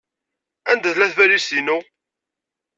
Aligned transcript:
Anda 0.71 0.89
tella 0.93 1.07
tbalizt-inu? 1.11 1.77